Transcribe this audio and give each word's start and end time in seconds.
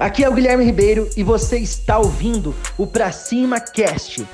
Aqui 0.00 0.24
é 0.24 0.28
o 0.30 0.32
Guilherme 0.32 0.64
Ribeiro 0.64 1.10
e 1.14 1.22
você 1.22 1.58
está 1.58 1.98
ouvindo 1.98 2.56
o 2.78 2.86
Pra 2.86 3.12
Cima 3.12 3.60
Cast. 3.60 4.26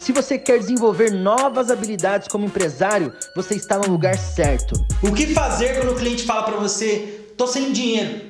Se 0.00 0.10
você 0.10 0.36
quer 0.36 0.58
desenvolver 0.58 1.12
novas 1.12 1.70
habilidades 1.70 2.26
como 2.26 2.46
empresário, 2.46 3.12
você 3.36 3.54
está 3.54 3.78
no 3.78 3.88
lugar 3.88 4.18
certo. 4.18 4.74
O 5.04 5.12
que 5.12 5.28
fazer 5.28 5.78
quando 5.78 5.92
o 5.92 5.94
cliente 5.94 6.24
fala 6.24 6.42
para 6.42 6.56
você: 6.56 7.24
"Tô 7.36 7.46
sem 7.46 7.70
dinheiro"? 7.70 8.20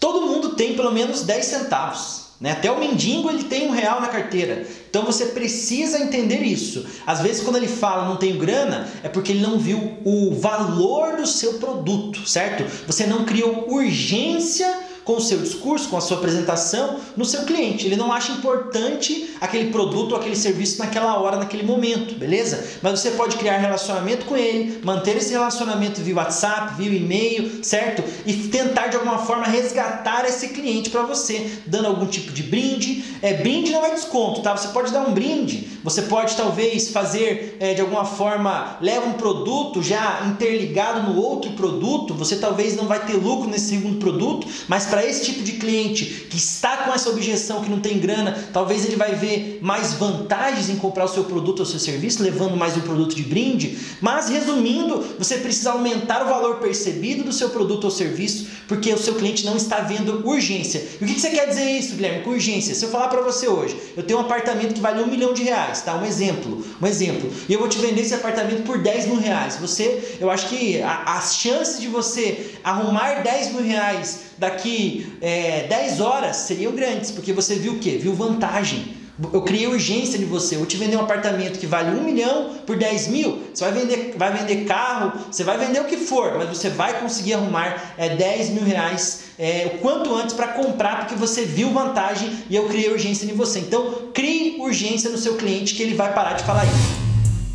Todo 0.00 0.26
mundo 0.26 0.56
tem 0.56 0.74
pelo 0.74 0.90
menos 0.90 1.22
10 1.22 1.44
centavos. 1.44 2.24
Né? 2.40 2.50
Até 2.50 2.68
o 2.68 2.80
mendigo 2.80 3.30
ele 3.30 3.44
tem 3.44 3.68
um 3.68 3.70
real 3.70 4.00
na 4.00 4.08
carteira. 4.08 4.66
Então 4.90 5.04
você 5.04 5.26
precisa 5.26 6.00
entender 6.00 6.40
isso. 6.40 6.84
Às 7.06 7.20
vezes 7.20 7.44
quando 7.44 7.58
ele 7.58 7.68
fala 7.68 8.08
não 8.08 8.16
tenho 8.16 8.38
grana, 8.38 8.88
é 9.04 9.08
porque 9.08 9.30
ele 9.30 9.40
não 9.40 9.56
viu 9.56 9.98
o 10.04 10.34
valor 10.34 11.16
do 11.16 11.28
seu 11.28 11.54
produto, 11.54 12.28
certo? 12.28 12.64
Você 12.88 13.06
não 13.06 13.24
criou 13.24 13.72
urgência 13.72 14.93
com 15.04 15.16
o 15.16 15.20
seu 15.20 15.38
discurso, 15.38 15.88
com 15.88 15.96
a 15.96 16.00
sua 16.00 16.16
apresentação 16.16 16.98
no 17.16 17.24
seu 17.24 17.42
cliente. 17.42 17.86
Ele 17.86 17.96
não 17.96 18.12
acha 18.12 18.32
importante 18.32 19.34
aquele 19.40 19.70
produto 19.70 20.12
ou 20.12 20.18
aquele 20.18 20.36
serviço 20.36 20.78
naquela 20.78 21.18
hora, 21.20 21.36
naquele 21.36 21.62
momento, 21.62 22.14
beleza? 22.14 22.64
Mas 22.82 23.00
você 23.00 23.10
pode 23.12 23.36
criar 23.36 23.58
relacionamento 23.58 24.24
com 24.24 24.36
ele, 24.36 24.80
manter 24.82 25.16
esse 25.16 25.32
relacionamento 25.32 26.00
via 26.00 26.16
WhatsApp, 26.16 26.74
via 26.76 26.98
e-mail, 26.98 27.62
certo? 27.62 28.02
E 28.24 28.32
tentar 28.48 28.88
de 28.88 28.96
alguma 28.96 29.18
forma 29.18 29.44
resgatar 29.44 30.24
esse 30.24 30.48
cliente 30.48 30.90
para 30.90 31.02
você, 31.02 31.50
dando 31.66 31.88
algum 31.88 32.06
tipo 32.06 32.32
de 32.32 32.42
brinde. 32.42 33.04
É, 33.20 33.34
brinde 33.34 33.72
não 33.72 33.84
é 33.84 33.90
desconto, 33.90 34.40
tá? 34.40 34.56
Você 34.56 34.68
pode 34.68 34.92
dar 34.92 35.00
um 35.00 35.12
brinde, 35.12 35.68
você 35.82 36.02
pode 36.02 36.34
talvez 36.34 36.90
fazer 36.90 37.56
é, 37.60 37.74
de 37.74 37.80
alguma 37.80 38.04
forma, 38.04 38.78
leva 38.80 39.06
um 39.06 39.14
produto 39.14 39.82
já 39.82 40.22
interligado 40.26 41.02
no 41.02 41.20
outro 41.20 41.52
produto, 41.52 42.14
você 42.14 42.36
talvez 42.36 42.74
não 42.76 42.86
vai 42.86 43.04
ter 43.04 43.14
lucro 43.14 43.48
nesse 43.48 43.68
segundo 43.68 43.98
produto, 43.98 44.46
mas 44.68 44.86
para 44.94 45.04
esse 45.04 45.24
tipo 45.24 45.42
de 45.42 45.54
cliente 45.54 46.04
que 46.30 46.36
está 46.36 46.76
com 46.76 46.92
essa 46.94 47.10
objeção 47.10 47.64
que 47.64 47.68
não 47.68 47.80
tem 47.80 47.98
grana, 47.98 48.48
talvez 48.52 48.84
ele 48.84 48.94
vai 48.94 49.16
ver 49.16 49.58
mais 49.60 49.94
vantagens 49.94 50.70
em 50.70 50.76
comprar 50.76 51.06
o 51.06 51.08
seu 51.08 51.24
produto 51.24 51.58
ou 51.58 51.66
seu 51.66 51.80
serviço, 51.80 52.22
levando 52.22 52.56
mais 52.56 52.76
um 52.76 52.80
produto 52.80 53.12
de 53.12 53.24
brinde. 53.24 53.76
Mas 54.00 54.28
resumindo, 54.28 55.04
você 55.18 55.38
precisa 55.38 55.72
aumentar 55.72 56.22
o 56.24 56.28
valor 56.28 56.58
percebido 56.58 57.24
do 57.24 57.32
seu 57.32 57.50
produto 57.50 57.86
ou 57.86 57.90
serviço, 57.90 58.46
porque 58.68 58.92
o 58.92 58.96
seu 58.96 59.16
cliente 59.16 59.44
não 59.44 59.56
está 59.56 59.80
vendo 59.80 60.24
urgência. 60.24 60.80
E 61.00 61.04
o 61.04 61.08
que 61.08 61.18
você 61.18 61.30
quer 61.30 61.48
dizer 61.48 61.68
isso, 61.72 61.96
Guilherme, 61.96 62.22
com 62.22 62.30
urgência? 62.30 62.72
Se 62.72 62.84
eu 62.84 62.88
falar 62.88 63.08
para 63.08 63.20
você 63.20 63.48
hoje, 63.48 63.76
eu 63.96 64.02
tenho 64.04 64.20
um 64.20 64.22
apartamento 64.22 64.74
que 64.74 64.80
vale 64.80 65.02
um 65.02 65.08
milhão 65.08 65.34
de 65.34 65.42
reais, 65.42 65.82
tá? 65.82 65.96
Um 65.96 66.06
exemplo, 66.06 66.64
um 66.80 66.86
exemplo. 66.86 67.28
E 67.48 67.52
eu 67.52 67.58
vou 67.58 67.68
te 67.68 67.78
vender 67.78 68.02
esse 68.02 68.14
apartamento 68.14 68.62
por 68.62 68.78
10 68.78 69.06
mil 69.06 69.18
reais. 69.18 69.56
Você, 69.56 70.18
eu 70.20 70.30
acho 70.30 70.48
que 70.48 70.80
a, 70.80 71.16
as 71.16 71.34
chances 71.34 71.80
de 71.80 71.88
você 71.88 72.52
arrumar 72.62 73.24
10 73.24 73.54
mil 73.54 73.64
reais 73.64 74.20
daqui 74.38 74.83
é, 75.20 75.66
10 75.68 76.00
horas 76.00 76.36
seriam 76.36 76.72
grandes, 76.72 77.10
porque 77.10 77.32
você 77.32 77.54
viu 77.56 77.74
o 77.74 77.78
quê? 77.78 77.98
Viu 78.00 78.14
vantagem. 78.14 79.04
Eu 79.32 79.42
criei 79.42 79.68
urgência 79.68 80.18
de 80.18 80.24
você. 80.24 80.56
Eu 80.56 80.60
vou 80.60 80.66
te 80.66 80.76
vender 80.76 80.96
um 80.96 81.00
apartamento 81.00 81.58
que 81.60 81.66
vale 81.66 81.96
um 81.96 82.02
milhão 82.02 82.50
por 82.66 82.76
10 82.76 83.08
mil. 83.08 83.42
Você 83.54 83.64
vai 83.64 83.72
vender, 83.72 84.14
vai 84.16 84.32
vender 84.32 84.64
carro, 84.64 85.12
você 85.30 85.44
vai 85.44 85.56
vender 85.56 85.80
o 85.80 85.84
que 85.84 85.96
for, 85.96 86.34
mas 86.36 86.48
você 86.48 86.68
vai 86.68 87.00
conseguir 87.00 87.34
arrumar 87.34 87.94
é, 87.96 88.16
10 88.16 88.50
mil 88.50 88.64
reais 88.64 89.26
é, 89.38 89.72
o 89.74 89.78
quanto 89.78 90.12
antes 90.14 90.34
para 90.34 90.48
comprar, 90.48 91.00
porque 91.00 91.14
você 91.14 91.44
viu 91.44 91.70
vantagem 91.70 92.28
e 92.50 92.56
eu 92.56 92.66
criei 92.66 92.90
urgência 92.90 93.24
em 93.24 93.34
você. 93.34 93.60
Então, 93.60 94.08
crie 94.12 94.56
urgência 94.58 95.08
no 95.10 95.18
seu 95.18 95.36
cliente 95.36 95.74
que 95.74 95.82
ele 95.82 95.94
vai 95.94 96.12
parar 96.12 96.32
de 96.32 96.42
falar 96.42 96.64
isso. 96.64 97.04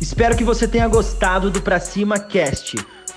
Espero 0.00 0.34
que 0.34 0.44
você 0.44 0.66
tenha 0.66 0.88
gostado 0.88 1.50
do 1.50 1.60
Pra 1.60 1.78
Cima 1.78 2.18
Cast. 2.18 2.76